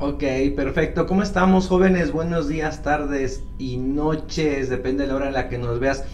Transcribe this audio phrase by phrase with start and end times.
[0.00, 0.22] Ok,
[0.54, 1.08] perfecto.
[1.08, 2.12] ¿Cómo estamos, jóvenes?
[2.12, 6.04] Buenos días, tardes y noches, depende de la hora en la que nos veas.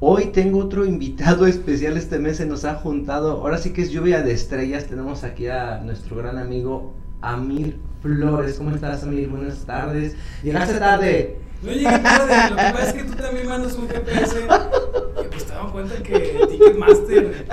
[0.00, 3.90] Hoy tengo otro invitado especial, este mes se nos ha juntado, ahora sí que es
[3.90, 8.56] lluvia de estrellas, tenemos aquí a nuestro gran amigo Amir Flores.
[8.56, 9.28] ¿Cómo estás, Amir?
[9.28, 10.16] Buenas tardes.
[10.42, 11.38] Llegaste tarde.
[11.62, 14.36] No llegué tarde, lo que pasa es que tú también mandas un GPS.
[14.40, 17.46] Y pues te cuenta que Ticketmaster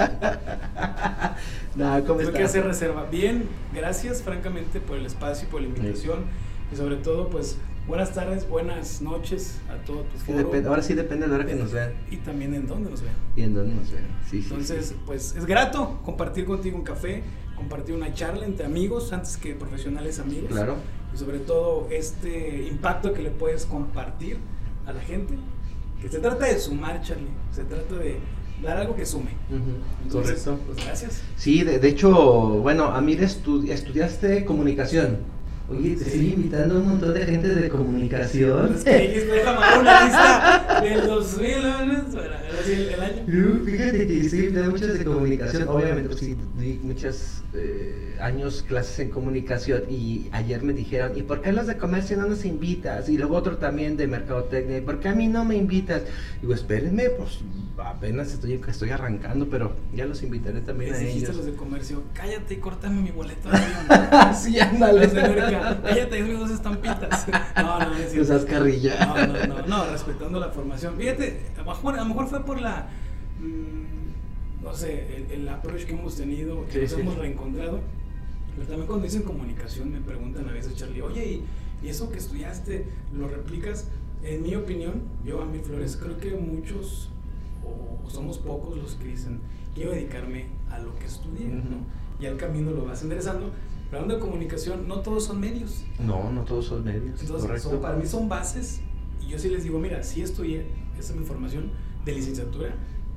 [1.75, 3.05] Nah, ¿cómo tuve que hacer reserva.
[3.11, 6.19] Bien, gracias francamente por el espacio y por la invitación.
[6.71, 10.37] Y sobre todo, pues, buenas tardes, buenas noches a todo tu Sí, foro.
[10.37, 11.93] depende- ahora sí depende de la hora que nos vean.
[12.09, 13.15] Y también en dónde nos vean.
[13.35, 14.05] Y en dónde nos vean.
[14.29, 14.95] Sí, sí, Entonces, sí.
[15.05, 17.23] pues es grato compartir contigo un café,
[17.57, 20.49] compartir una charla entre amigos, antes que profesionales amigos.
[20.51, 20.77] Claro.
[21.13, 24.37] Y sobre todo este impacto que le puedes compartir
[24.85, 25.35] a la gente.
[26.01, 27.27] Que se trata de sumar, Charlie.
[27.51, 28.19] Se trata de
[28.63, 29.31] dar algo que sume.
[29.49, 29.59] Ujú,
[30.03, 30.65] Entonces, Correcto.
[30.73, 31.21] Pues gracias.
[31.37, 35.17] Sí, de, de hecho, bueno, Amir estu- estudiaste comunicación.
[35.67, 38.75] Oye, te estoy invitando a un montón de gente de comunicación.
[38.75, 38.91] Es que
[39.31, 41.47] déjame una lista del 2000,
[42.65, 42.75] ¿no?
[42.75, 43.23] Si el, el año.
[43.27, 47.43] Uh, Fíjate que sí, de muchas de comunicación, obviamente pues sí, di muchos
[48.19, 52.27] años clases en comunicación y ayer me dijeron, ¿y por qué los de comercio no
[52.27, 53.09] nos invitas?
[53.09, 56.03] Y luego otro también de mercadotecnia, ¿y por qué a mí no me invitas?
[56.41, 57.39] Digo, espérenme, pues
[57.77, 61.37] apenas estoy, estoy arrancando, pero ya los invitaré también Les a dijiste ellos.
[61.37, 64.35] los de comercio, cállate y córtame mi boleto de avión.
[64.41, 65.09] sí, ándale.
[65.09, 67.25] Cállate, dame dos estampitas.
[67.55, 69.15] No, no, no No.
[69.15, 70.95] No, no, no, no, respetando la formación.
[70.97, 72.89] Fíjate, a lo mejor, a lo mejor fue por la,
[73.39, 77.01] mm, no sé, el, el approach que hemos tenido, que Sí, nos sí.
[77.01, 77.79] hemos reencontrado.
[78.55, 81.45] Pero también cuando dicen comunicación me preguntan a veces, Charlie, oye, ¿y,
[81.85, 83.89] y eso que estudiaste lo replicas?
[84.23, 87.09] En mi opinión, yo a mi Flores, creo que muchos,
[87.63, 89.39] o, o somos pocos los que dicen,
[89.75, 91.55] quiero dedicarme a lo que estudié, Ujú.
[91.69, 91.85] ¿no?
[92.19, 93.51] Y al camino lo vas enderezando.
[93.89, 95.83] Pero hablando de comunicación, no todos son medios.
[95.99, 97.21] No, no todos son medios.
[97.21, 97.69] Entonces, correcto.
[97.71, 98.79] son- para mí son bases
[99.21, 100.65] y yo sí les digo, mira, sí estudié,
[100.97, 101.71] esa es mi formación
[102.05, 102.69] de licenciatura,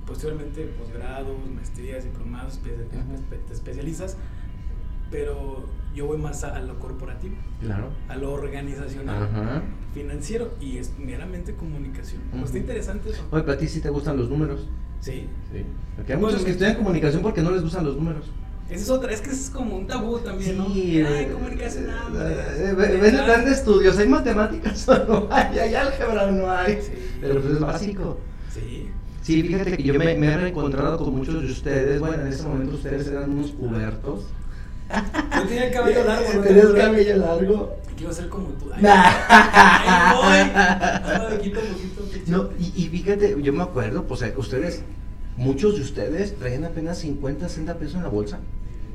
[0.07, 4.17] posteriormente posgrados, maestrías, diplomados, te especializas,
[5.11, 7.89] pero yo voy más a, a lo corporativo, Claro.
[8.09, 9.63] a lo organizacional, Ajá.
[9.95, 12.23] financiero y es meramente comunicación.
[12.31, 13.23] Como está interesante eso.
[13.31, 14.67] Oye, pero a ti sí te gustan los números.
[15.01, 15.29] Sí.
[15.53, 15.65] Sí.
[15.97, 18.27] Porque hay Pues, muchos que estudian comunicación porque no les gustan los números.
[18.69, 20.69] Esa es otra, es que es como un tabú también, ¿no?
[20.69, 25.05] Sí, Ay, eh, comunicación, eh, eh, ve- ves el plan de estudios, hay matemáticas o
[25.09, 26.79] no hay, hay álgebra o no hay.
[26.83, 26.93] Sí.
[27.19, 28.19] Pero pues es básico.
[28.53, 28.89] Sí.
[29.23, 32.01] Sí, fíjate que yo me, me he reencontrado con muchos de ustedes.
[32.01, 34.25] Bueno, en ese momento ustedes eran unos pubertos.
[34.91, 36.41] Yo tenía el cabello largo, ¿no?
[36.41, 37.77] ¿Tenías cabello largo?
[37.97, 38.71] Quiero ser como tú.
[38.73, 39.03] Ay, Nah.
[39.29, 41.13] Ahí voy.
[41.13, 42.03] Ahora de quito a poquito.
[42.29, 44.83] No, y, y fíjate, yo me acuerdo, pues eh, ustedes,
[45.37, 48.39] muchos de ustedes traían apenas 50, 60 pesos en la bolsa.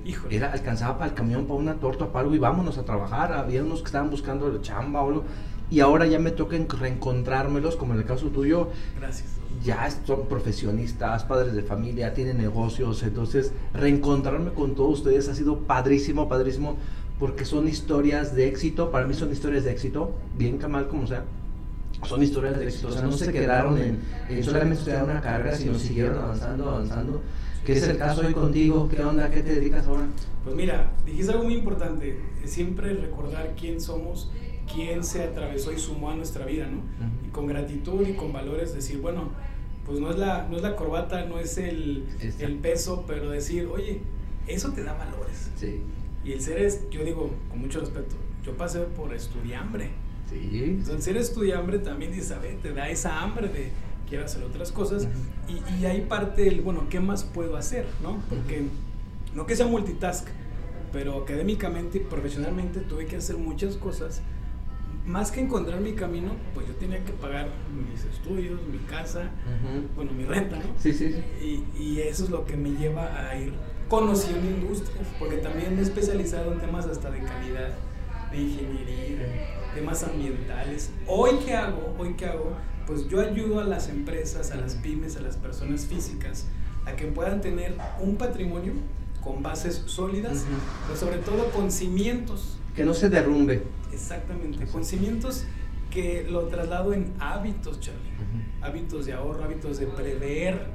[0.06, 0.36] Híjole.
[0.36, 3.34] Era, alcanzaba para el camión, para una torta, para algo y vámonos a trabajar.
[3.34, 5.24] Había unos que estaban buscando la chamba o algo.
[5.74, 8.70] Y ahora ya me toca en- reencontrármelos, como en el caso tuyo,
[9.00, 9.28] Gracias.
[9.66, 13.02] ya son profesionistas, padres de familia, tienen negocios.
[13.02, 16.78] Entonces, reencontrarme con todos ustedes ha sido padrísimo, padrísimo,
[17.20, 18.92] porque son historias de éxito.
[18.92, 21.24] Para mí son historias de éxito, bien que mal como sea.
[22.06, 25.56] Son historias de éxito, o sea, no se quedaron en, en solamente estudiar una carrera,
[25.56, 27.22] sino siguieron avanzando, avanzando.
[27.66, 28.90] Que es el caso hoy contigo.
[28.90, 29.32] ¿Qué onda?
[29.32, 30.04] ¿Qué te dedicas ahora?
[30.44, 32.20] Pues mira, dijiste algo muy importante.
[32.44, 34.30] Siempre recordar quién somos,
[34.72, 36.78] quién se atravesó y sumó a nuestra vida, ¿no?
[36.78, 37.28] Ujú.
[37.28, 39.32] Y con gratitud y con valores decir, bueno,
[39.86, 42.06] pues no es la, no es la corbata, no es el,
[42.40, 44.02] el peso, pero decir, oye,
[44.48, 45.50] eso te da valores.
[45.56, 45.82] Sí.
[46.24, 49.90] Y el ser es, yo digo, con mucho respeto, yo pasé por estudiambre.
[50.30, 50.64] Sí.
[50.64, 53.72] Entonces, ser estudiambre también ver, te da esa hambre de
[54.08, 55.04] quiero hacer otras cosas.
[55.04, 55.12] Ujú.
[55.78, 57.86] y, y ahí parte el, bueno, ¿qué más puedo hacer?
[58.02, 58.22] ¿no?
[58.30, 58.64] Porque
[59.36, 60.28] no que sea multitask,
[60.92, 64.22] pero académicamente y profesionalmente tuve que hacer muchas cosas.
[65.06, 69.88] Más que encontrar mi camino, pues yo tenía que pagar mis estudios, mi casa, Ujú.
[69.98, 70.64] bueno, mi renta, ¿no?
[70.80, 71.64] Sí, sí, sí.
[71.76, 73.54] Y, y eso es lo que me lleva a ir
[73.90, 77.72] conociendo industrias, porque también me he especializado en temas hasta de calidad,
[78.32, 79.28] de ingeniería,
[79.76, 80.90] temas ambientales.
[81.06, 82.54] Hoy qué hago, hoy qué hago,
[82.88, 86.46] pues yo ayudo a las empresas, a las pymes, a las personas físicas,
[86.86, 88.72] a que puedan tener un patrimonio
[89.22, 90.56] con bases sólidas, Ujú.
[90.88, 93.64] pero sobre todo con cimientos, Que no se derrumbe.
[93.94, 94.74] Exactamente, Exacto.
[94.74, 95.46] con cimientos
[95.92, 98.14] que lo traslado en hábitos, Charlie
[98.64, 100.68] hábitos de ahorro, hábitos de prever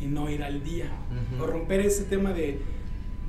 [0.00, 0.90] y no ir al día.
[1.34, 1.44] Ujú.
[1.44, 2.58] O romper ese tema de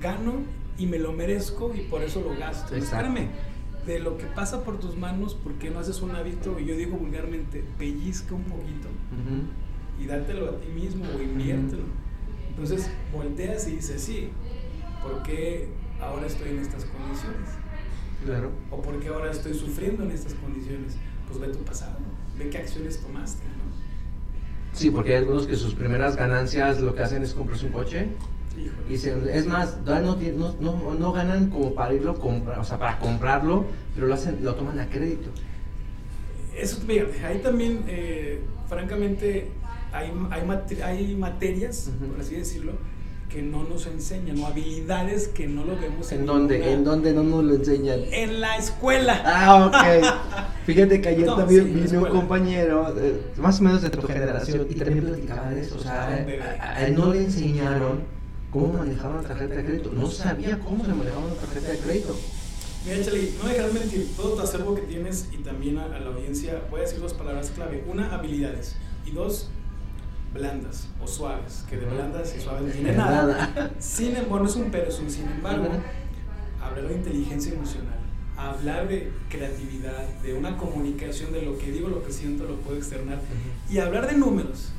[0.02, 0.44] gano
[0.78, 2.76] y me lo merezco y por eso lo gasto.
[2.76, 3.28] Espérame,
[3.86, 6.60] de lo que pasa por tus manos, ¿por qué no haces un hábito?
[6.60, 10.04] Y yo digo vulgarmente, pellizca un poquito Ujú.
[10.04, 11.84] y dátelo a ti mismo o inviértelo.
[12.50, 14.30] Entonces volteas y dices, sí,
[15.04, 15.70] ¿por qué
[16.02, 17.50] ahora estoy en estas condiciones?
[18.26, 18.52] Claro.
[18.72, 20.96] ¿O por qué ahora estoy sufriendo en estas condiciones?
[21.28, 21.98] Pues ve tu pasado,
[22.38, 23.70] ve qué acciones tomaste, ¿no?
[24.78, 28.08] Sí, porque hay algunos que sus primeras ganancias lo que hacen es comprarse un coche.
[28.58, 28.94] Híjole.
[28.94, 30.18] Y se- es más, no,
[30.96, 34.56] no, ganan como para irlo a comprar, o sea, para comprarlo, pero lo hacen, lo
[34.56, 35.30] toman a crédito.
[36.56, 39.50] Eso, mira, ahí también, eh, francamente,
[39.94, 40.42] hay, hay,
[40.82, 42.74] hay materias, por así decirlo,
[43.30, 46.56] que no nos enseñan, o habilidades que no lo vemos ¿En dónde?
[46.58, 48.00] ninguna- ¿En dónde no nos lo enseñan?
[48.12, 49.22] En la escuela.
[49.24, 50.06] Ah, ok.
[50.66, 54.02] Fíjate que ayer No, también sí, vino un compañero, eh, más o menos de tu
[54.02, 55.76] generación, y también platicaba de eso.
[55.76, 58.02] O sea, a- a él no le enseñaron
[58.52, 59.92] cómo manejar una tarjeta de crédito.
[59.94, 62.16] No sabía cómo se manejaba una tarjeta de crédito.
[62.86, 66.08] Mira, Chale, no dejarás mentir, todo tu acervo que tienes y también a, a la
[66.08, 67.84] audiencia, voy a decir dos palabras clave.
[67.92, 68.76] Una, habilidades.
[69.06, 69.50] Y dos,
[70.34, 73.72] blandas o suaves, que de blandas y suaves no tiene nada.
[73.80, 75.70] Sin, em- bueno, es un pero, es un sin embargo,
[76.62, 77.98] hablar de inteligencia emocional,
[78.38, 82.78] hablar de creatividad, de una comunicación, de lo que digo, lo que siento, lo puedo
[82.78, 83.20] externar,
[83.70, 84.72] y hablar de números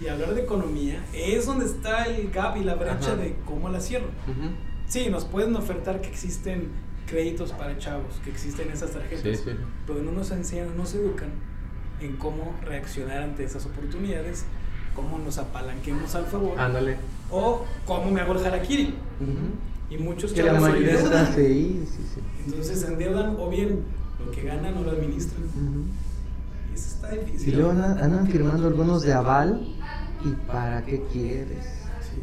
[0.00, 3.16] y hablar de economía, es donde está el gap y la brecha Ajá.
[3.16, 4.08] de cómo la cierro.
[4.86, 6.68] Sí, nos pueden ofertar que existen
[7.06, 9.50] créditos para chavos, que existen esas tarjetas, Sí, sí.
[9.86, 11.30] pero no nos enseñan, no nos educan
[12.00, 14.44] en cómo reaccionar ante esas oportunidades,
[14.96, 16.96] cómo nos apalanquemos al favor Ándale.
[17.30, 18.94] o cómo me hago el harakiri.
[19.90, 21.26] Y muchos Que la chavos se mayoría endeudan.
[21.36, 22.20] sí, sí, sí.
[22.46, 23.80] Entonces se endeudan o bien
[24.24, 25.44] lo que ganan no lo administran.
[25.44, 25.84] Ujú.
[26.72, 27.54] Y eso está Y difícil.
[27.54, 29.60] luego andan, andan firmando algunos de aval.
[30.24, 31.64] ¿Y para qué quieres?
[32.02, 32.20] Sí.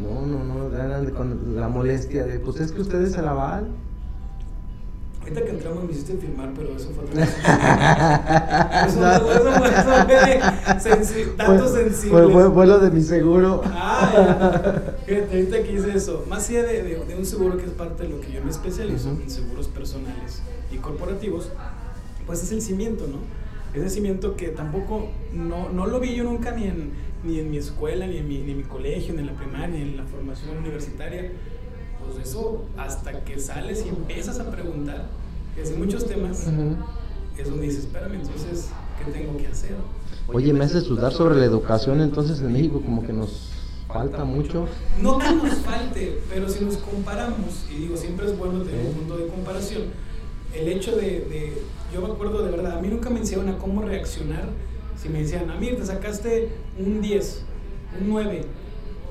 [0.00, 3.66] No, no, no, andan con la molestia de, pues es que ustedes el aval.
[5.24, 8.84] Ahorita que entramos me hiciste firmar, pero eso fue otra cosa.
[8.86, 10.40] Eso, eso, eso, eso de
[10.80, 12.10] sensi- datos Fue- sensibles.
[12.10, 13.62] Fue, fue, fue lo de mi seguro.
[13.64, 14.12] Ah,
[15.08, 15.16] ya.
[15.16, 18.10] Ahorita que hice eso, más allá de, de- de un seguro que es parte de
[18.10, 19.22] lo que yo me especializo, Ujú.
[19.22, 20.42] en seguros personales
[20.72, 21.48] y corporativos,
[22.26, 23.18] pues es el cimiento, ¿no?
[23.78, 26.92] Ese cimiento que tampoco, no, no lo vi yo nunca ni en,
[27.24, 29.68] ni en mi escuela, ni en mi, ni en mi colegio, ni en la primaria,
[29.68, 31.32] ni en la formación universitaria.
[32.12, 35.06] Pues eso, hasta que sales y empiezas a preguntar,
[35.60, 36.46] es en muchos temas,
[37.38, 38.68] es donde dices, espérame, entonces,
[39.04, 39.74] ¿qué tengo que hacer?
[40.32, 43.50] Oye, me haces dudar sobre la educación, entonces en México como que nos
[43.88, 44.66] falta mucho.
[45.00, 48.92] No que nos falte, pero si nos comparamos, y digo, siempre es bueno tener un
[48.94, 49.82] punto de comparación,
[50.54, 51.62] el hecho de, de-
[51.92, 54.48] yo me acuerdo de verdad, a mí nunca me enseñaron a cómo reaccionar
[55.00, 57.42] si me decían, a mí te sacaste un 10,
[58.00, 58.48] un 9, ta-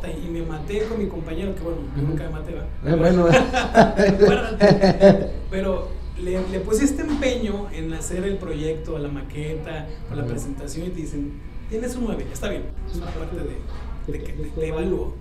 [0.10, 2.92] y me maté con mi compañero, que bueno, yo nunca me maté, ¿va?
[2.92, 3.28] Eh, bueno.
[5.52, 5.90] Pero
[6.22, 10.90] le, le puse este empeño en hacer el proyecto, la maqueta, o la presentación, y
[10.90, 11.34] te dicen,
[11.70, 15.14] tienes un 9, está bien, es una parte de, de que te, te evalúo.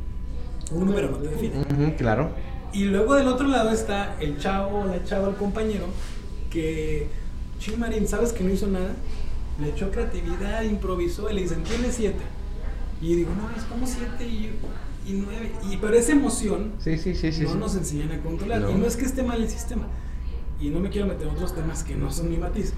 [0.70, 1.94] Un número no te define.
[1.96, 2.30] Claro.
[2.72, 5.86] Y luego del otro lado está el chavo, la chava, el compañero,
[6.50, 7.08] que,
[7.58, 8.94] Chimarín, ¿sabes que no hizo nada?
[9.60, 12.16] Le echó creatividad, improvisó, y le dicen, tienes 7.
[13.02, 14.52] Y digo, no, es como 7 y,
[15.06, 15.52] y 9.
[15.70, 18.60] Y, pero esa emoción Sí, sí, sí, no nos enseñan a controlar.
[18.62, 18.70] No.
[18.70, 19.86] Y no es que esté mal el sistema.
[20.60, 22.72] Y no me quiero meter en otros temas que no son mi matiz.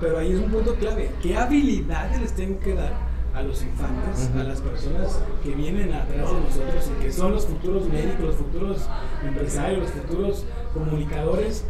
[0.00, 1.12] Pero ahí es un punto clave.
[1.22, 2.92] ¿Qué habilidades les tengo que dar
[3.34, 4.40] a los infantes, Ujú.
[4.40, 8.36] a las personas que vienen atrás de nosotros y que son los futuros médicos, los
[8.36, 8.88] futuros
[9.24, 11.64] empresarios, los futuros comunicadores?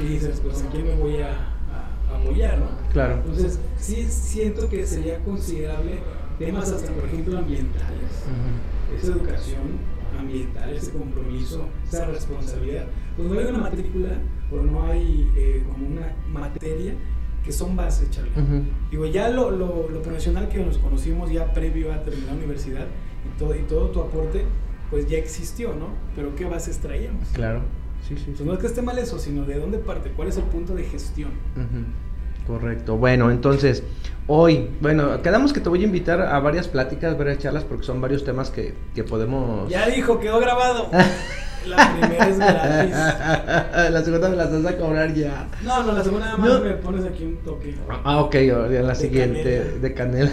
[0.00, 2.66] Y dices, pues a quién me voy a, a- a apoyar, ¿no?
[2.92, 3.14] Claro.
[3.24, 6.00] Entonces, sí siento que sería considerable
[6.38, 8.96] temas hasta, por ejemplo, ambientales Ujú.
[8.96, 12.86] esa educación ambiental, ese compromiso, esa responsabilidad.
[13.16, 14.10] Pues no hay una matrícula
[14.50, 16.94] o no hay eh, como una materia
[17.44, 18.32] que son bases, Charlie.
[18.32, 18.62] Ujú.
[18.90, 22.86] Digo, ya lo, lo, lo profesional que nos conocimos ya previo a terminar la universidad
[23.24, 24.44] y todo, y todo tu aporte,
[24.90, 25.88] pues ya existió, ¿no?
[26.16, 27.28] Pero ¿qué bases traíamos?
[27.32, 27.62] Claro.
[28.06, 28.20] Sí, sí, sí.
[28.30, 30.74] Entonces no es que esté mal eso, sino de dónde parte, cuál es el punto
[30.74, 31.30] de gestión.
[31.56, 31.84] Ujú.
[32.48, 32.96] Correcto.
[32.96, 33.84] Bueno, entonces,
[34.26, 38.00] hoy, bueno, quedamos que te voy a invitar a varias pláticas, varias charlas, porque son
[38.00, 39.68] varios temas que, que podemos...
[39.68, 40.88] Ya dijo, quedó grabado.
[41.66, 42.94] La primera es gratis.
[43.92, 45.48] la segunda me las vas a cobrar ya.
[45.62, 46.60] No, no, la segunda nada más No.
[46.60, 47.74] me pones aquí un toque.
[48.04, 49.78] Ah, ok, en la De siguiente, canela.
[49.80, 50.30] de canela.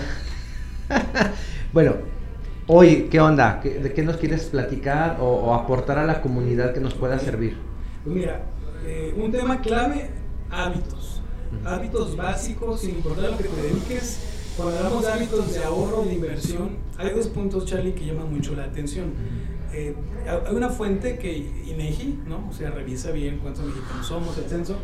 [1.73, 1.95] bueno,
[2.67, 3.59] hoy, ¿qué onda?
[3.61, 7.19] ¿Qué- ¿De qué nos quieres platicar o, o aportar a la comunidad que nos pueda
[7.19, 7.57] servir?
[8.03, 8.43] Pues mira,
[8.85, 10.11] eh, un tema clave,
[10.51, 11.21] hábitos.
[11.65, 14.19] Hábitos básicos, sin importar lo que te dediques.
[14.57, 18.55] Cuando hablamos de hábitos de ahorro, de inversión, hay dos puntos, Charlie, que llaman mucho
[18.55, 19.13] la atención.
[19.73, 19.93] Eh,
[20.25, 22.47] hay una fuente que INEGI, ¿no?
[22.49, 24.77] O sea, revisa bien cuántos mexicanos somos, el censo.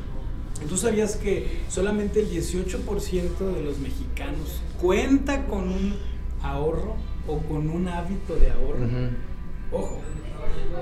[0.61, 5.95] ¿Y ¿Tú sabías que solamente el 18% de los mexicanos cuenta con un
[6.41, 6.95] ahorro
[7.27, 8.85] o con un hábito de ahorro?
[8.85, 9.77] Ujú.
[9.83, 9.99] Ojo,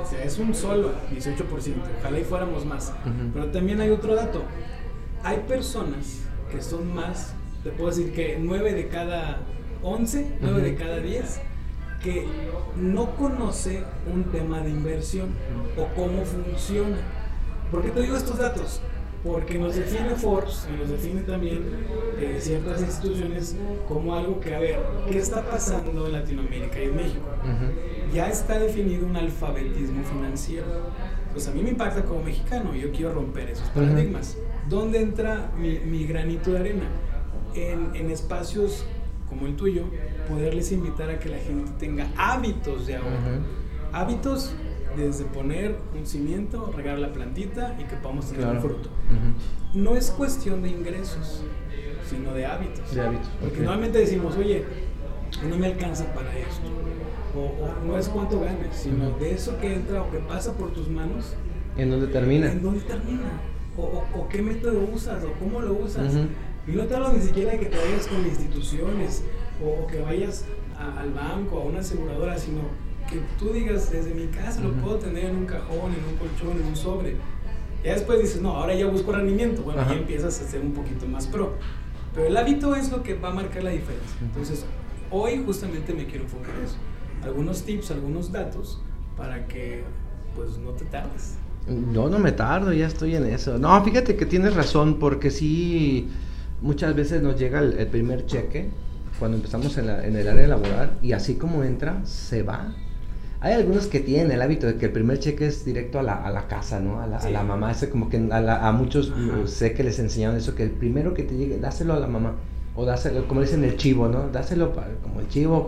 [0.03, 1.75] O sea, es un solo 18%.
[1.99, 2.91] Ojalá y fuéramos más.
[3.33, 4.41] Pero también hay otro dato.
[5.23, 6.21] Hay personas
[6.51, 7.33] que son más,
[7.63, 9.39] te puedo decir que 9 de cada
[9.83, 11.41] 11, 9 de cada 10,
[12.03, 12.25] que
[12.77, 15.29] no conoce un tema de inversión
[15.77, 16.97] o cómo funciona.
[17.71, 18.81] ¿Por qué te digo estos datos?
[19.23, 21.61] porque nos define Forbes y nos define también
[22.17, 23.55] eh, ciertas instituciones
[23.87, 27.25] como algo que, a ver, ¿qué está pasando en Latinoamérica y en México?
[28.13, 30.65] Ya está definido un alfabetismo financiero.
[31.33, 34.37] Pues a mí me impacta como mexicano, yo quiero romper esos paradigmas.
[34.67, 36.85] ¿Dónde entra mi, granito de arena?
[37.55, 38.85] En, en, espacios
[39.27, 39.83] como el tuyo,
[40.27, 43.43] poderles invitar a que la gente tenga hábitos de ahorro.
[43.91, 44.53] Hábitos
[44.97, 48.89] desde poner un cimiento, regar la plantita y que podamos tener un fruto.
[49.73, 51.43] No es cuestión de ingresos,
[52.09, 52.93] sino de hábitos.
[52.93, 53.29] De hábitos.
[53.39, 54.65] Porque normalmente decimos, oye,
[55.47, 56.67] no me alcanza para esto.
[57.35, 60.87] O, no es cuánto ganes, sino de eso que entra o que pasa por tus
[60.89, 61.33] manos.
[61.77, 62.51] ¿En dónde termina?
[62.51, 63.29] ¿En dónde termina?
[63.77, 66.13] O, qué método usas o cómo lo usas.
[66.67, 69.23] Y no te hablo ni siquiera de que te vayas con instituciones
[69.63, 70.45] o, que vayas
[70.77, 72.61] al banco, a una aseguradora, sino
[73.09, 76.61] que tú digas, desde mi casa lo puedo tener en un cajón, en un colchón,
[76.61, 77.15] en un sobre.
[77.83, 79.63] Ya después dices, no, ahora ya busco rendimiento.
[79.63, 81.55] Bueno, ya empiezas a ser un poquito más pro.
[82.13, 84.17] Pero el hábito es lo que va a marcar la diferencia.
[84.21, 84.65] Entonces,
[85.11, 86.75] hoy justamente me quiero enfocar en eso.
[87.23, 88.81] Algunos tips, algunos datos
[89.17, 89.83] para que
[90.35, 91.35] pues no te tardes.
[91.93, 93.57] Yo no me tardo, ya estoy en eso.
[93.57, 96.09] No, fíjate que tienes razón, porque sí,
[96.61, 98.69] muchas veces nos llega el, primer cheque
[99.19, 102.73] cuando empezamos en, en el área laboral y así como entra, se va.
[103.41, 106.13] Hay algunos que tienen el hábito de que el primer cheque es directo a la,
[106.13, 106.99] a la casa, ¿no?
[107.01, 107.71] A la, a la mamá.
[107.71, 109.13] Ese como que a, a muchos
[109.45, 112.33] sé que les enseñaron eso, que el primero que te llegue, dáselo a la mamá.
[112.75, 114.27] O dáselo, como dicen el chivo, ¿no?
[114.29, 115.67] Dáselo para, como el chivo.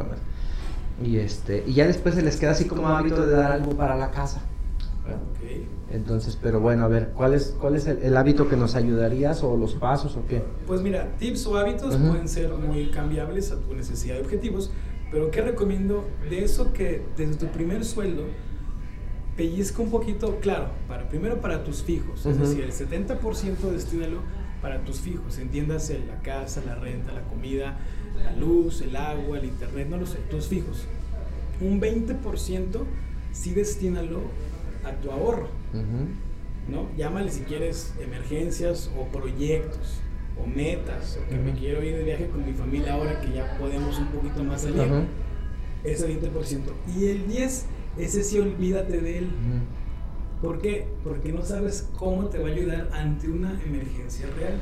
[1.03, 3.95] Y, este, y ya después se les queda así como hábito de dar algo para
[3.95, 4.41] la casa.
[5.35, 5.67] Okay.
[5.91, 9.57] Entonces, pero bueno, a ver, ¿cuál es, cuál es el, hábito que nos ayudarías o
[9.57, 10.43] los pasos o qué?
[10.67, 14.71] Pues mira, tips o hábitos pueden ser muy cambiables a tu necesidad de objetivos,
[15.11, 16.07] pero ¿qué recomiendo?
[16.29, 18.23] De eso que desde tu primer sueldo
[19.35, 24.19] pellizca un poquito, claro, para, primero para tus fijos, es decir, el 70% destínalo
[24.61, 27.79] para tus fijos, entiéndase la casa, la renta, la comida,
[28.23, 30.85] la luz, el agua, el internet, no lo sé, tus fijos.
[31.59, 32.83] Un 20%
[33.31, 34.21] sí destínalo
[34.83, 35.47] a tu ahorro,
[36.67, 36.89] ¿no?
[36.97, 40.01] Llámale si quieres emergencias o proyectos
[40.41, 43.57] o metas, o que me quiero ir de viaje con mi familia ahora que ya
[43.59, 45.05] podemos un poquito más salir,
[45.83, 46.61] ese 20%.
[46.97, 47.65] Y el 10,
[47.97, 49.29] ese sí olvídate de él.
[50.41, 50.87] ¿Por qué?
[51.03, 54.59] Porque no sabes cómo te va a ayudar ante una emergencia real.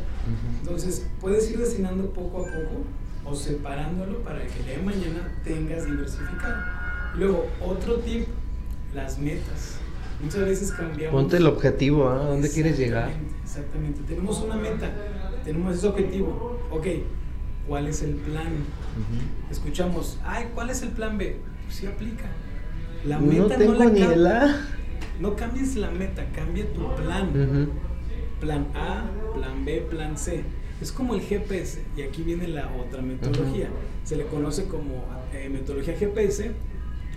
[0.59, 2.83] Entonces, puedes ir destinando poco a poco
[3.25, 6.63] o separándolo para que el día de mañana tengas diversificado.
[7.15, 8.27] Luego, otro tip,
[8.93, 9.77] las metas.
[10.21, 11.21] Muchas veces cambiamos.
[11.21, 13.11] Ponte el objetivo, ¿a dónde quieres llegar?
[13.43, 14.01] Exactamente.
[14.07, 14.91] Tenemos una meta
[15.43, 16.59] tenemos ese objetivo.
[16.71, 16.87] Ok,
[17.67, 18.47] ¿cuál es el plan?
[19.49, 21.37] Escuchamos, ay, ¿cuál es el plan B?
[21.65, 22.25] Pues sí aplica.
[23.05, 24.01] La meta no, la ni
[25.19, 27.69] No cambies la meta, cambia tu plan.
[28.39, 30.43] Plan A, plan B, plan C.
[30.81, 33.69] Es como el GPS, y aquí viene la otra metodología.
[34.05, 36.51] Se le conoce como eh, metodología GPS.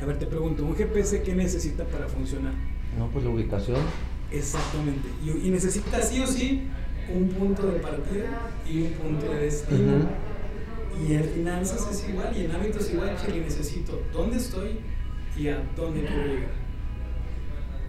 [0.00, 2.54] A ver, te pregunto, ¿un GPS qué necesita para funcionar?
[2.98, 3.78] No, pues la ubicación.
[4.32, 5.08] Exactamente.
[5.24, 6.62] Y, y necesita sí o sí
[7.14, 10.08] un punto de partida y un punto de destino.
[11.08, 14.78] Y en finanzas es igual, y en hábitos igual, que necesito dónde estoy
[15.36, 16.61] y a dónde quiero llegar.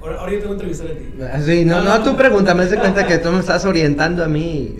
[0.03, 1.05] Ahora, ahora yo tengo que entrevistar a ti.
[1.21, 4.75] Ah, sí, no, no, tú pregúntame, se cuenta que tú me estás orientando a mí.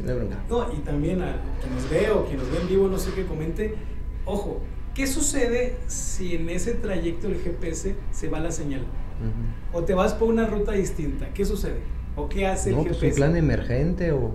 [0.50, 3.12] No, y también a quien nos ve o quien nos ve en vivo, no sé
[3.14, 3.76] qué comente.
[4.26, 4.60] Ojo,
[4.94, 8.82] ¿qué sucede si en ese trayecto del GPS se va la señal?
[9.72, 11.80] O te vas por una ruta distinta, ¿qué sucede?
[12.18, 13.00] ¿O qué hace el GPS?
[13.00, 14.32] Pues un plan emergente o...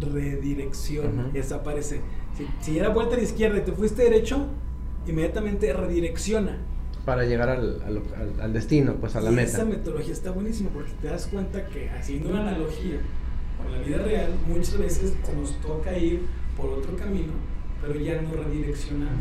[0.00, 2.00] Redirección, desaparece.
[2.36, 4.46] Si, si era vuelta a la izquierda y te fuiste derecho,
[5.06, 6.58] inmediatamente redirecciona.
[7.04, 7.82] Para llegar al,
[8.40, 9.48] al, destino, pues a la meta.
[9.48, 12.98] Esa metodología está buenísima porque te das cuenta que haciendo una analogía
[13.60, 16.22] con la vida real, muchas veces nos toca ir
[16.56, 17.32] por otro camino,
[17.80, 19.18] pero ya no redireccionamos.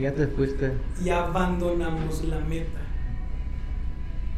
[0.00, 0.72] Ya te fuiste.
[1.04, 2.80] Y abandonamos la meta.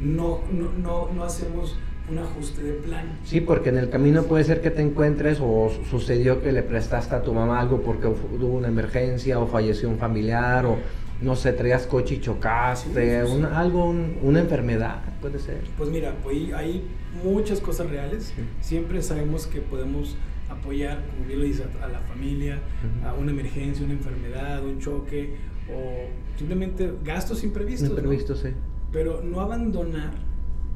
[0.00, 1.76] No, no, no, no hacemos
[2.10, 3.18] un ajuste de plan.
[3.24, 7.14] Sí, porque en el camino puede ser que te encuentres o sucedió que le prestaste
[7.14, 10.78] a tu mamá algo porque hubo una emergencia o falleció un familiar o
[11.20, 15.62] no sé, traías coche y chocaste, algo, una enfermedad, puede ser.
[15.76, 16.84] Pues mira, pues hay
[17.24, 18.32] muchas cosas reales.
[18.60, 20.16] Siempre sabemos que podemos
[20.48, 22.60] apoyar, como bien lo dice, a la familia,
[23.04, 25.36] a una emergencia, una enfermedad, un choque
[25.70, 26.08] o
[26.38, 27.90] simplemente gastos imprevistos.
[27.90, 28.50] Imprevistos, sí
[28.92, 30.12] pero no abandonar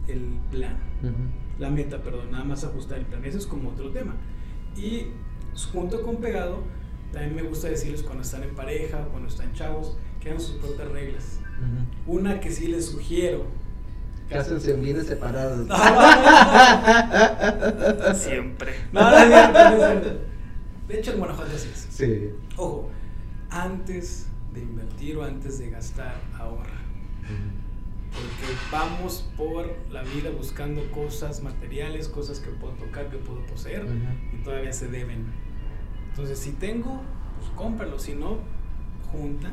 [0.09, 0.77] el plan,
[1.59, 3.25] la meta, perdón, nada más ajustar el plan.
[3.25, 4.15] Eso es como otro tema.
[4.77, 5.07] Y
[5.73, 6.63] junto con pegado,
[7.13, 10.91] también me gusta decirles cuando están en pareja, cuando están chavos, que hagan sus propias
[10.91, 11.39] reglas.
[12.07, 13.45] Una que sí les sugiero.
[14.29, 15.69] Cásense bien separados.
[18.19, 18.75] Siempre.
[18.93, 20.01] No, no, no,
[20.89, 21.87] de hecho, en Guanajuato así es.
[21.91, 22.31] Sí.
[22.57, 22.91] Ojo,
[23.51, 26.81] antes de invertir o antes de gastar, ahorra.
[28.13, 33.87] Porque vamos por la vida buscando cosas materiales, cosas que puedo tocar, que puedo poseer
[34.35, 35.25] y todavía se deben.
[36.13, 37.01] Entonces, si tengo,
[37.39, 37.99] pues cómpralo.
[37.99, 38.39] Si no,
[39.13, 39.51] junta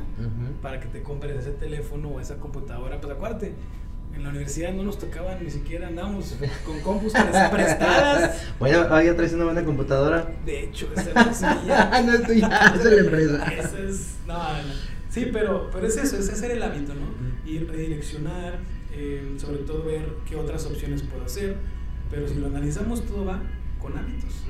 [0.62, 3.00] para que te compres ese teléfono o esa computadora.
[3.00, 3.54] Pues acuérdate,
[4.14, 8.42] en la universidad no nos tocaban ni siquiera andamos con compus prestadas.
[8.58, 10.32] Bueno, ya traes una buena computadora.
[10.44, 12.02] De hecho, esa no es mía.
[12.06, 13.44] no es tuya, es de la empresa.
[13.52, 14.90] Esa es, no, no.
[15.08, 17.50] Sí, pero, pero es eso, es hacer el hábito, ¿no?
[17.50, 18.58] Ir redireccionar,
[18.92, 21.56] eh, sobre todo ver qué otras opciones puedo hacer.
[22.10, 23.42] Pero si lo analizamos, todo va
[23.80, 24.44] con hábitos.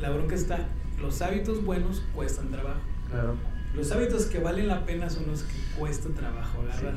[0.00, 0.68] La bronca está,
[1.00, 2.80] los hábitos buenos cuestan trabajo.
[3.10, 3.36] Claro.
[3.74, 6.96] Los hábitos que valen la pena son los que cuesta trabajo agarrar.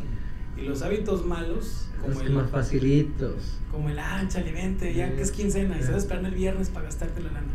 [0.57, 2.31] Y los hábitos malos, como los el.
[2.33, 3.59] más facilitos.
[3.71, 4.51] Como el, ah, chale,
[4.93, 7.53] ya que es quincena, y va esperando el viernes para gastarte la lana.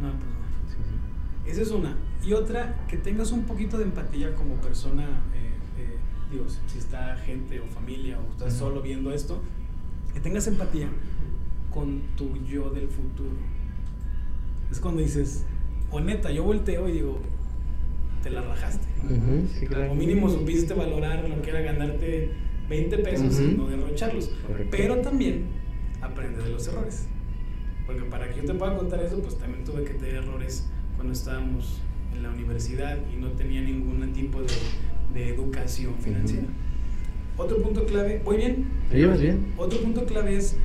[0.00, 1.50] No, pues no.
[1.50, 1.96] Esa es una.
[2.24, 5.96] Y otra, que tengas un poquito de empatía como persona, eh, eh,
[6.30, 9.42] digo, si está gente o familia o estás solo viendo esto,
[10.12, 10.88] que tengas empatía
[11.72, 13.30] con tu yo del futuro.
[14.70, 15.44] Es cuando dices,
[15.90, 17.18] o neta, yo volteo y digo,
[18.22, 18.86] te la rajaste.
[19.90, 22.30] O mínimo supiste valorar lo que era ganarte
[22.68, 24.30] 20 pesos y no derrocharlos.
[24.70, 25.46] Pero también
[26.00, 27.06] aprende de los errores.
[27.86, 31.12] Porque para que yo te pueda contar eso, pues también tuve que tener errores cuando
[31.12, 31.80] estábamos
[32.14, 36.46] en la universidad y no tenía ningún tipo de, educación financiera.
[37.36, 38.66] Otro punto clave, ¿voy bien?
[38.90, 39.52] ¿Te llevas bien?
[39.56, 40.56] Otro punto clave es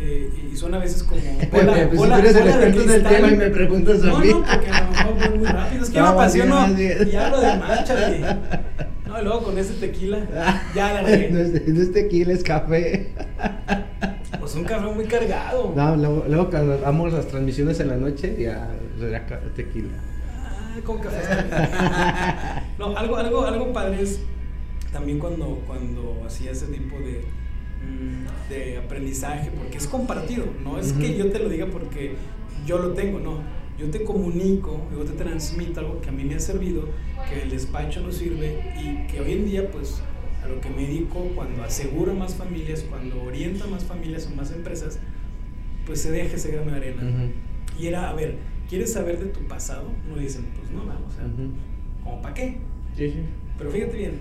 [0.00, 1.20] eh, y son a veces como.
[1.52, 4.28] Hola, pues si tú eres el experto del tema y me preguntas a mí.
[4.28, 5.84] No, no, porque a lo mejor voy muy rápido.
[5.84, 7.94] Es que no, me apasiono y hablo de mancha,
[9.06, 10.18] No, y luego con ese tequila,
[10.74, 11.30] ya la regué.
[11.30, 13.12] no, es, no es tequila, es café.
[14.40, 15.72] Pues un café muy cargado.
[15.76, 18.70] No, luego, luego cuando damos las transmisiones en la noche, ya
[19.54, 19.92] tequila.
[20.42, 22.62] Ah, con café.
[22.78, 24.20] no, algo, algo, algo padre es
[24.92, 27.24] también cuando, cuando hacía ese tipo de
[28.48, 32.14] de aprendizaje, porque es compartido, no es que yo te lo diga porque
[32.66, 33.40] yo lo tengo, no.
[33.78, 36.88] Yo te comunico, yo te transmito algo que a mí me ha servido,
[37.28, 40.00] que el despacho nos sirve y que hoy en día, pues,
[40.44, 44.52] a lo que me dedico, cuando aseguro más familias, cuando oriento más familias o más
[44.52, 45.00] empresas,
[45.86, 47.02] pues se deja ese grano de arena.
[47.78, 48.36] Y era, a ver,
[48.68, 49.90] ¿quieres saber de tu pasado?
[50.08, 51.24] No dicen, pues no, vamos, o sea,
[52.04, 52.58] ¿como para qué?
[52.96, 53.18] Sí, sí.
[53.58, 54.12] Pero fíjate bien,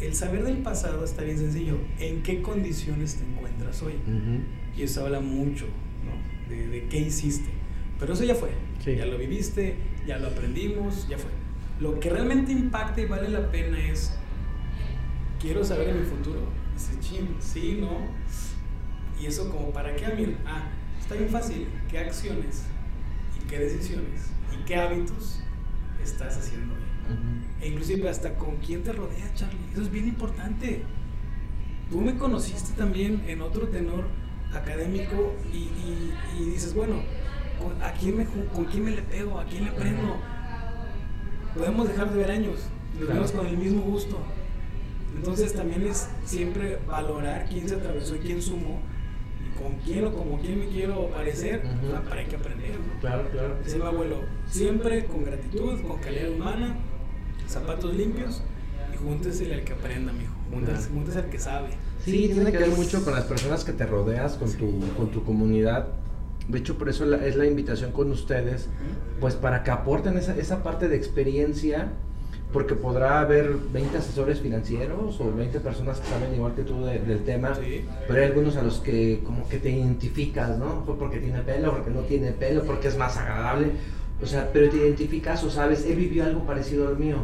[0.00, 1.78] el saber del pasado está bien sencillo.
[1.98, 3.94] ¿En qué condiciones te encuentras hoy?
[4.76, 5.66] Y eso habla mucho,
[6.04, 6.48] ¿no?
[6.48, 7.50] De, qué hiciste.
[7.98, 8.50] Pero eso ya fue.
[8.84, 11.30] Ya lo viviste, ya lo aprendimos, ya fue.
[11.80, 14.14] Lo que realmente impacta y vale la pena es,
[15.40, 16.40] quiero saber en mi futuro.
[16.74, 18.06] Dice, chin, sí, no.
[19.20, 20.36] Y eso como, ¿para qué, Amir?
[20.46, 21.66] Ah, está bien fácil.
[21.90, 22.62] ¿Qué acciones
[23.36, 25.40] y qué decisiones y qué hábitos
[26.02, 26.87] estás haciendo hoy?
[27.60, 29.58] E inclusive hasta con quién te rodea, Charlie.
[29.72, 30.82] Eso es bien importante.
[31.90, 34.04] Tú me conociste también en otro tenor
[34.54, 36.96] académico y, dices, bueno,
[37.58, 39.38] ¿con, a quién me, ¿con quién me le pego?
[39.38, 40.16] ¿A quién le prendo?
[41.56, 44.18] Podemos dejar de ver años y nos vemos con el mismo gusto.
[45.16, 48.80] Entonces también es siempre valorar quién se atravesó y quién sumó
[49.40, 51.62] y con quién o como quién me quiero parecer,
[52.08, 52.76] para hay que aprender.
[53.00, 53.56] Claro, claro.
[53.64, 56.76] Dice mi abuelo, siempre con gratitud, con calidad humana
[57.48, 58.42] zapatos limpios
[58.92, 60.32] y júntese al que aprenda, mijo.
[60.52, 61.68] Júntese, júntese al que sabe.
[62.04, 65.24] Sí, tiene que ver mucho con las personas que te rodeas, con, tu, con tu
[65.24, 65.88] comunidad.
[66.48, 68.68] De hecho, por eso es la invitación con ustedes,
[69.20, 71.92] pues para que aporten esa, esa parte de experiencia,
[72.52, 77.24] porque podrá haber 20 asesores financieros o 20 personas que saben igual que tú del
[77.24, 77.52] tema,
[78.06, 80.84] pero hay algunos a los que como que te identificas, ¿no?
[80.86, 83.72] Porque tiene pelo, porque no tiene pelo, porque es más agradable,
[84.22, 87.18] o sea, pero te identificas o sabes, él vivió algo parecido al mío.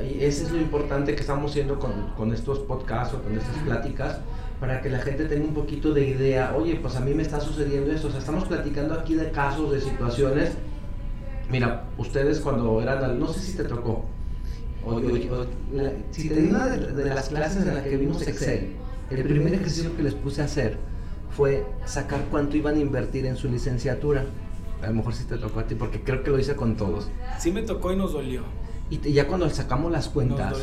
[0.00, 3.36] O y ese es lo importante que estamos haciendo con, con estos podcasts o con
[3.36, 4.20] estas pláticas,
[4.60, 7.40] para que la gente tenga un poquito de idea, oye, pues a mí me está
[7.40, 10.52] sucediendo esto, o sea, estamos platicando aquí de casos, de situaciones.
[11.50, 14.04] Mira, ustedes cuando eran, no sé si te tocó,
[14.84, 15.00] o,
[16.10, 18.74] si te una de, de, las clases en las que vimos Excel,
[19.10, 20.78] el primer ejercicio que les puse a hacer
[21.30, 24.24] fue sacar cuánto iban a invertir en su licenciatura.
[24.82, 27.08] A lo mejor sí te tocó a ti, porque creo que lo hice con todos.
[27.38, 28.42] Sí me tocó y nos dolió.
[28.90, 30.56] Y ya cuando sacamos las cuentas.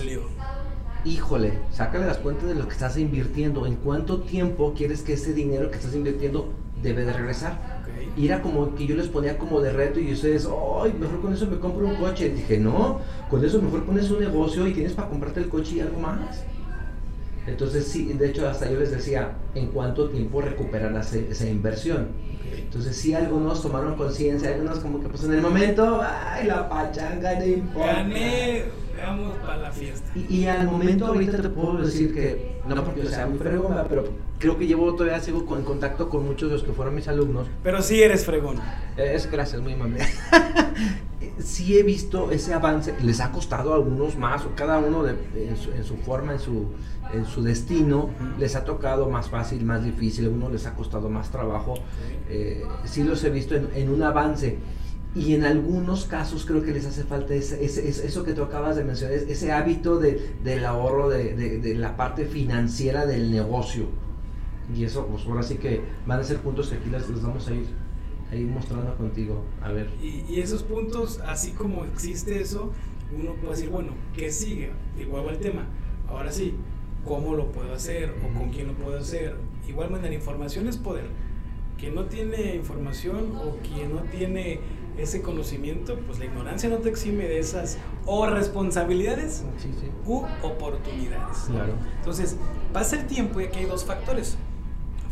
[1.06, 5.34] híjole, sácale las cuentas de lo que estás invirtiendo, en cuánto tiempo quieres que ese
[5.34, 7.84] dinero que estás invirtiendo debe de regresar.
[8.16, 11.34] Y era como que yo les ponía como de reto y ustedes, ay, mejor con
[11.34, 12.28] eso me compro un coche.
[12.28, 15.78] Y dije, no, con eso mejor pones un negocio y tienes para comprarte el coche
[15.78, 16.44] y algo más.
[17.46, 22.10] Entonces, sí, de hecho, hasta yo les decía, ¿en cuánto tiempo recuperan esa inversión?
[22.74, 27.38] Entonces, sí, algunos tomaron conciencia, algunos como que, pues en el momento, ¡ay, la pachanga
[27.38, 27.94] no importa!
[27.94, 28.64] Gané,
[28.98, 30.10] vamos para la fiesta.
[30.16, 34.06] Y, al momento, ahorita te puedo decir que, no porque sea muy fregón, pero
[34.40, 37.46] creo que llevo todavía, sigo en contacto con muchos de los que fueron mis alumnos.
[37.62, 38.60] Pero sí eres fregón.
[38.98, 40.00] Es gracias, muy amable.
[41.40, 45.16] sí he visto ese avance, les ha costado a algunos más, o cada uno de,
[45.36, 46.68] en, su, forma, en su,
[47.14, 48.10] en su destino,
[48.40, 51.76] les ha tocado más fácil, más difícil, a uno les ha costado más trabajo.
[52.30, 54.58] Eh, sí los he visto en, un avance.
[55.16, 58.84] Y en algunos casos creo que les hace falta ese, eso que tú acabas de
[58.84, 63.86] mencionar, ese hábito de, del ahorro, de, de, la parte financiera del negocio.
[64.76, 67.48] Y eso, pues ahora sí que van a ser puntos que aquí les, les vamos
[67.48, 67.83] a ir
[68.34, 69.44] ahí mostrando contigo.
[69.62, 69.90] A ver.
[70.02, 72.72] Y, esos puntos, así como existe eso,
[73.18, 74.72] uno puede decir, bueno, ¿qué sigue?
[75.00, 75.66] Igual va el tema.
[76.08, 76.56] Ahora sí,
[77.06, 78.14] ¿cómo lo puedo hacer?
[78.24, 79.36] ¿O con quién lo puedo hacer?
[79.68, 81.06] Igual la información es poder.
[81.78, 84.60] Quien no tiene información o quien no tiene
[84.98, 89.44] ese conocimiento, pues la ignorancia no te exime de esas o responsabilidades
[90.06, 91.38] u oportunidades.
[91.48, 91.74] Claro.
[91.98, 92.38] Entonces,
[92.72, 94.38] pasa el tiempo y aquí hay dos factores.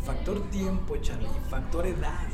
[0.04, 2.28] Factor tiempo, Charlie, factor edad.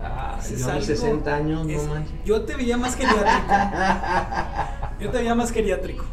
[0.00, 2.24] Ah, es 60 años, no manches.
[2.24, 3.30] Yo te veía más geriátrico.
[5.00, 6.04] yo te veía más geriátrico.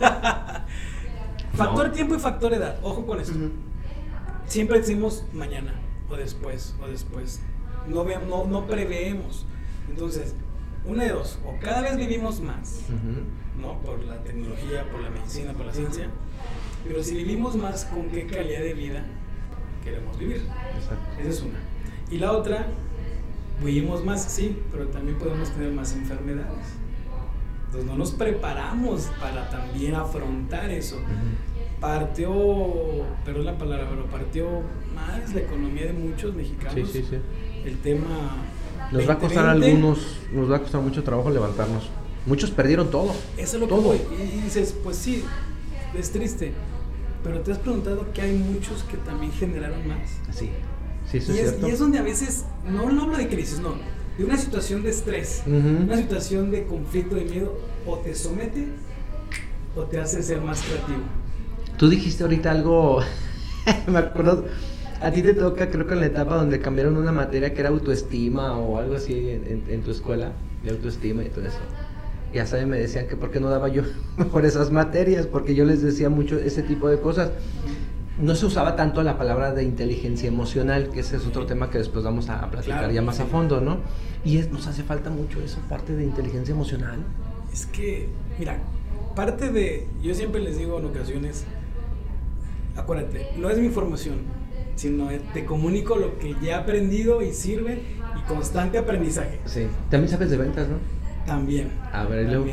[1.54, 2.78] factor tiempo y factor edad.
[2.82, 3.34] Ojo con esto.
[4.46, 5.74] Siempre decimos mañana,
[6.10, 7.40] o después, o después.
[7.88, 9.46] No, no, no preveemos.
[9.88, 10.34] Entonces,
[10.84, 12.80] una de dos, o cada vez vivimos más,
[13.60, 13.78] ¿no?
[13.80, 16.08] Por la tecnología, por la medicina, por la ciencia.
[16.84, 19.04] Pero si vivimos más, ¿con qué calidad de vida
[19.84, 20.48] queremos vivir?
[20.76, 21.20] Exacto.
[21.20, 21.58] Esa es una.
[22.10, 22.66] Y la otra
[23.64, 26.66] Vivimos más, sí, pero también podemos tener más enfermedades.
[27.66, 30.96] Entonces no nos preparamos para también afrontar eso.
[31.80, 32.32] Partió,
[33.24, 34.46] perdón la palabra, pero partió
[34.94, 36.74] más la economía de muchos mexicanos.
[36.74, 37.16] Sí, sí, sí.
[37.64, 38.36] El tema...
[38.90, 41.88] Nos va a costar a algunos, nos va a costar mucho trabajo levantarnos.
[42.26, 43.14] Muchos perdieron todo.
[43.36, 43.92] Eso es lo todo.
[43.92, 45.24] que Y dices, pues sí,
[45.96, 46.52] es triste.
[47.24, 50.18] Pero te has preguntado que hay muchos que también generaron más.
[50.30, 50.50] Sí
[51.12, 53.74] y, es, donde a veces, no, no hablo de crisis, no,
[54.16, 58.66] de una situación de estrés, una situación de conflicto, de miedo, o te somete
[59.74, 61.00] o te hace ser más creativo.
[61.76, 63.00] Tú dijiste ahorita algo,
[63.86, 64.44] me acuerdo,
[65.00, 67.70] a ti te toca, creo que en la etapa donde cambiaron una materia que era
[67.70, 71.58] autoestima o algo así en, tu escuela, de autoestima y todo eso.
[72.32, 73.82] Ya saben, me decían que por qué no daba yo
[74.32, 77.30] por esas materias, porque yo les decía mucho ese tipo de cosas
[78.18, 81.78] no se usaba tanto la palabra de inteligencia emocional, que ese es otro tema que
[81.78, 83.78] después vamos a, platicar ya más a fondo, ¿no?
[84.24, 86.98] Y nos hace falta mucho esa parte de inteligencia emocional.
[87.52, 88.58] Es que, mira,
[89.14, 91.44] parte de, yo siempre les digo en ocasiones,
[92.76, 94.18] acuérdate, no es mi formación,
[94.76, 97.82] sino te comunico lo que ya he aprendido y sirve
[98.18, 99.40] y constante aprendizaje.
[99.46, 100.76] Sí, también sabes de ventas, ¿no?
[101.26, 101.70] También.
[101.92, 102.46] A ver, luego.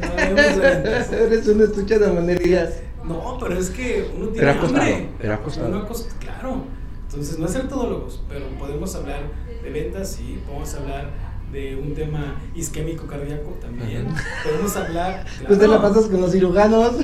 [1.12, 2.82] Eres un estuche de monerías.
[3.10, 5.08] No, pero es que uno tiene pero hambre.
[5.18, 5.88] Pero ha costado.
[6.18, 6.64] claro.
[7.08, 9.22] Entonces, no es ser todólogos, pero podemos hablar
[9.64, 11.10] de ventas, sí, podemos hablar
[11.50, 14.06] de un tema isquémico cardíaco también.
[14.44, 15.24] Podemos hablar.
[15.24, 16.94] Claro, pues te la pasas con los cirujanos.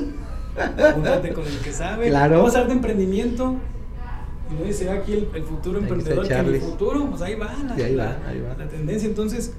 [0.94, 2.08] Júntate con el que sabe.
[2.08, 2.38] Claro.
[2.38, 3.56] Vamos a hablar de emprendimiento.
[4.48, 7.96] Y no dice aquí el, futuro emprendedor, que el futuro, pues ahí va, la, ahí
[7.96, 8.54] va, ahí va.
[8.56, 9.08] la tendencia.
[9.08, 9.54] Entonces,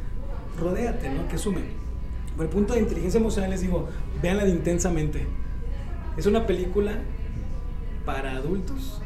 [0.57, 1.27] rodéate, ¿no?
[1.27, 1.61] Que sume.
[2.37, 3.89] Por el punto de inteligencia emocional les digo,
[4.21, 5.27] véanla de intensamente
[6.17, 6.93] es una película
[8.05, 9.01] para adultos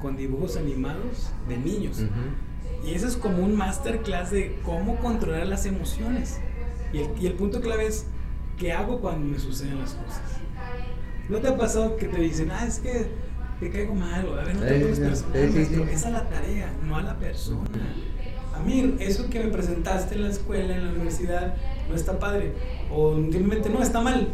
[0.00, 2.02] con dibujos animados de niños.
[2.84, 6.38] Y eso es como un masterclass de cómo controlar las emociones.
[6.92, 8.06] Y el, punto clave es,
[8.58, 10.22] ¿qué hago cuando me suceden las cosas?
[11.28, 13.08] ¿No te ha pasado que te dicen, ah, es que
[13.58, 17.02] te caigo mal, o a ver, no te personal, es a la tarea, no a
[17.02, 17.70] la persona.
[18.54, 21.54] A mí, eso que me presentaste en la escuela, en la universidad,
[21.88, 22.52] no está padre.
[22.90, 24.28] O simplemente no, está mal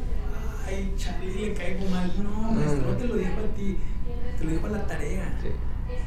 [0.68, 2.12] ay, Charlie, le caigo mal.
[2.22, 3.76] No, maestro, no te lo dijo a ti,
[4.38, 5.38] te lo dijo a la tarea.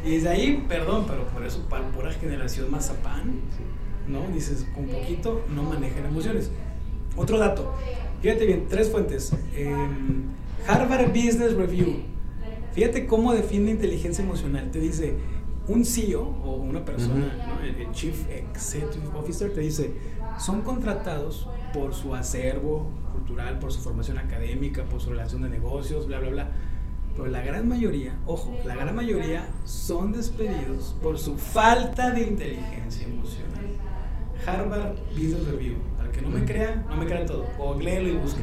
[0.06, 3.42] Y desde ahí, perdón, pero por eso, para pura generación mazapán,
[4.08, 4.28] ¿no?
[4.34, 6.52] Dices, con poquito no manejan emociones.
[7.16, 7.74] Otro dato,
[8.22, 9.34] fíjate bien, tres fuentes.
[10.68, 12.04] Harvard Business Review,
[12.74, 14.70] fíjate cómo define inteligencia emocional.
[14.72, 15.16] Te dice
[15.68, 17.32] un CEO o una persona,
[17.64, 19.92] el, Chief Executive Officer, te dice,
[20.40, 26.08] son contratados por su acervo cultural, por su formación académica, por su relación de negocios,
[26.08, 26.48] bla, bla, bla.
[27.16, 33.06] Pero la gran mayoría, ojo, la gran mayoría son despedidos por su falta de inteligencia
[33.06, 33.52] emocional.
[34.46, 38.14] Harvard Business Review, para que no me crea, no me crea todo, o léelo y
[38.14, 38.42] busque.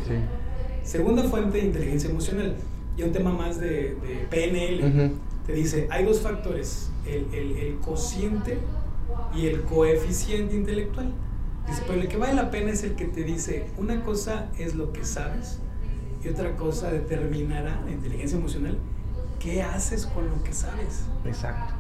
[0.83, 2.57] Segunda fuente de inteligencia emocional,
[2.97, 3.97] y un tema más de,
[4.31, 5.13] PNL,
[5.47, 8.59] te dice, hay dos factores, el, el, el cociente
[9.35, 11.13] y el coeficiente intelectual.
[11.69, 14.75] Dice, pero el que vale la pena es el que te dice, una cosa es
[14.75, 15.59] lo que sabes
[16.25, 18.79] y otra cosa determinará la inteligencia emocional
[19.39, 21.05] qué haces con lo que sabes.
[21.25, 21.75] Exacto.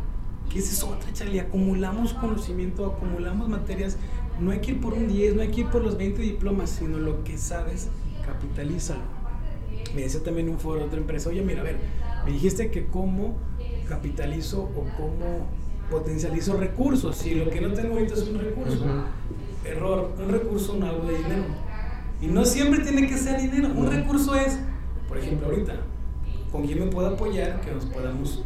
[0.51, 1.40] ¿Qué es eso otra, Charlie?
[1.40, 3.96] Acumulamos conocimiento, acumulamos materias.
[4.40, 6.70] No hay que ir por un 10, no hay que ir por los 20 diplomas,
[6.70, 7.88] sino lo que sabes,
[8.24, 9.03] capitalízalo.
[9.94, 11.79] Me decía también un foro de otra empresa, oye, mira, a ver,
[12.24, 13.37] me dijiste que cómo
[13.88, 15.48] capitalizo o cómo
[15.90, 17.16] potencializo recursos.
[17.16, 18.87] Si lo que no tengo ahorita es un recurso.
[19.64, 21.44] Error, un recurso no habla de dinero.
[22.21, 23.68] Y no siempre tiene que ser dinero.
[23.75, 24.59] Un recurso es,
[25.09, 25.75] por ejemplo, ahorita,
[26.51, 28.42] con quién me puedo apoyar que nos podamos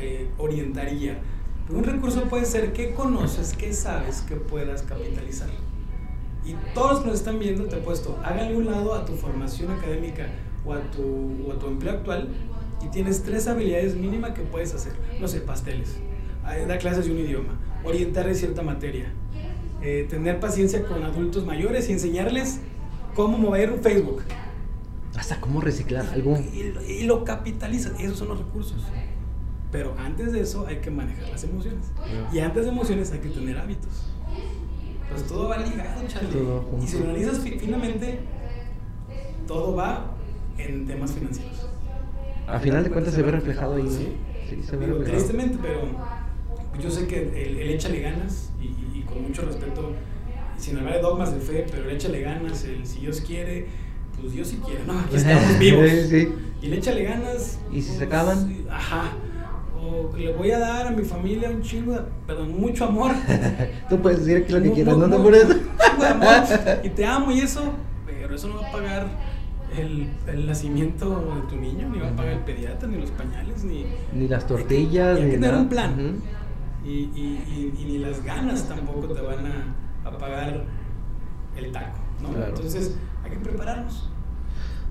[0.00, 1.18] eh, orientar y guiar.
[1.70, 5.48] un recurso puede ser qué conoces, qué sabes que puedas capitalizar.
[6.44, 9.14] Y todos los que nos están viendo, te he puesto, háganle un lado a tu
[9.14, 10.28] formación académica
[10.64, 12.28] o a tu, o a tu empleo actual
[12.84, 14.92] y tienes tres habilidades mínimas que puedes hacer.
[15.20, 15.96] No sé, pasteles,
[16.68, 19.12] dar clases de un idioma, orientar en cierta materia,
[19.82, 22.60] eh, tener paciencia con adultos mayores y enseñarles
[23.14, 24.22] cómo mover un Facebook.
[25.16, 26.38] Hasta cómo reciclar algo.
[26.38, 28.82] Y, lo capitalizan, esos son los recursos.
[29.72, 31.86] Pero antes de eso hay que manejar las emociones.
[32.32, 34.12] Y antes de emociones hay que tener hábitos.
[35.10, 36.28] Pues todo va ligado, Charlie.
[36.82, 38.20] y si lo analizas finamente,
[39.46, 40.16] todo va
[40.58, 41.68] en temas financieros.
[42.46, 43.88] A final de cuentas se ve reflejado ahí.
[43.88, 44.16] Sí,
[44.50, 45.16] sí se ve reflejado.
[45.16, 45.80] Tristemente, pero
[46.80, 48.45] yo sé que el, el échale ganas y,
[49.16, 49.92] con mucho respeto,
[50.58, 53.66] sin hablar de dogmas de fe, pero el échale ganas, el si Dios quiere,
[54.20, 54.98] pues Dios sí quiere, ¿no?
[54.98, 55.90] Aquí estamos vivos.
[56.08, 56.28] sí.
[56.62, 57.58] Y le échale ganas.
[57.72, 58.46] ¿Y si se acaban?
[58.46, 59.12] Pues, ajá.
[59.80, 63.12] O le voy a dar a mi familia un chingo, perdón, mucho amor.
[63.88, 65.16] Tú puedes decir que lo que quieras, no te
[66.86, 67.72] y te amo y eso,
[68.06, 69.06] pero eso no va a pagar
[69.76, 73.64] el, el, nacimiento de tu niño, ni va a pagar el pediatra, ni los pañales,
[73.64, 73.86] ni...
[74.14, 76.20] Ni las tortillas, ni hay que tener un plan.
[76.86, 80.64] Y, y, y, ni las ganas tampoco te van a, a pagar
[81.56, 82.44] el taco, ¿no?
[82.44, 84.08] Entonces hay que prepararnos.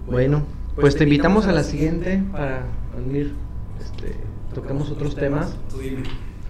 [0.05, 0.43] Bueno,
[0.75, 2.65] pues, pues te invitamos a la siguiente para
[2.97, 3.33] unir,
[3.79, 4.15] este,
[4.53, 5.57] toquemos otros temas.
[5.69, 6.03] Tú dime.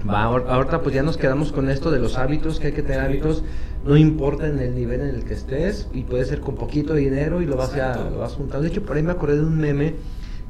[0.08, 3.02] Va, ahorita pues ya nos quedamos con esto de los hábitos, que hay que tener
[3.02, 3.44] hábitos,
[3.86, 7.42] no importa en el nivel en el que estés, y puede ser con poquito dinero
[7.42, 8.64] y lo vas, a, lo vas juntando.
[8.64, 9.96] De hecho, por ahí me acordé de un meme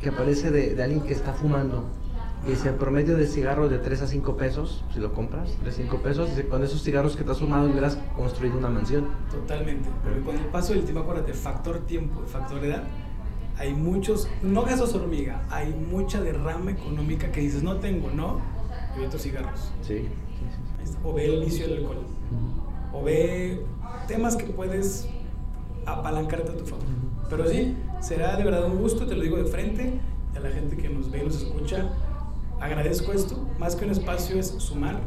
[0.02, 1.86] que aparece de, de alguien que está fumando.
[2.46, 5.74] Y dice, el promedio de cigarros de 3 a 5 pesos, si lo compras, 3
[5.74, 9.08] a 5 pesos, dice, con esos cigarros que te has fumado hubieras construido una mansión.
[9.32, 12.84] Totalmente, porque con el paso del tiempo, acuérdate, factor tiempo, factor edad,
[13.58, 18.42] hay muchos, no gasos hormiga, hay mucha derrama económica que dices, no tengo, no,
[18.96, 19.72] evito cigarros.
[19.82, 20.08] Sí.
[21.04, 22.06] O ve el inicio del alcohol.
[22.94, 23.66] O ve
[24.08, 25.08] temas que puedes
[25.86, 26.86] apalancarte a tu favor.
[27.28, 30.00] Pero sí, será de verdad un gusto, te lo digo de frente,
[30.36, 31.90] a la gente que nos ve y nos escucha.
[32.60, 35.00] Agradezco esto, más que un espacio es sumar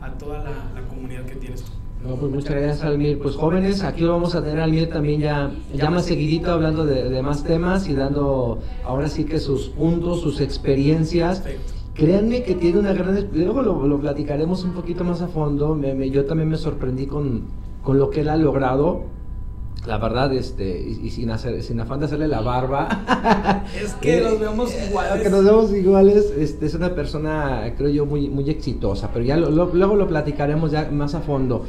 [0.00, 1.72] a toda la, comunidad que tienes tú.
[2.06, 3.18] No, pues muchas gracias Almir.
[3.18, 7.08] Pues jóvenes, aquí vamos a tener a Almir también ya, ya más seguidito hablando de,
[7.08, 11.40] de, más temas y dando ahora sí que sus puntos, sus experiencias.
[11.40, 11.76] Perfecto.
[11.96, 13.30] Créanme que tiene una gran...
[13.32, 15.74] Luego lo, lo platicaremos un poquito más a fondo.
[15.74, 17.44] Me, yo también me sorprendí con,
[17.82, 19.04] con, lo que él ha logrado.
[19.84, 23.64] La verdad, este, y, sin, hacer, sin afán de hacerle la barba.
[23.80, 25.22] es que nos vemos iguales.
[25.22, 26.32] Que nos vemos iguales.
[26.36, 29.10] Este, es una persona, creo yo, muy, muy exitosa.
[29.12, 31.66] Pero ya luego lo platicaremos ya más a fondo.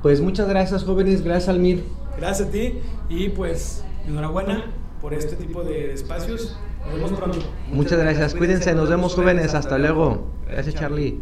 [0.00, 1.22] Pues muchas gracias, jóvenes.
[1.22, 1.82] Gracias, Almir.
[2.16, 2.74] Gracias a ti.
[3.08, 4.66] Y pues, enhorabuena
[5.00, 6.56] por este tipo de espacios.
[6.84, 7.38] Nos vemos pronto.
[7.72, 8.34] Muchas gracias.
[8.34, 8.74] Cuídense.
[8.74, 9.54] Nos vemos jóvenes.
[9.54, 10.26] Hasta luego.
[10.48, 11.20] Gracias, Charlie.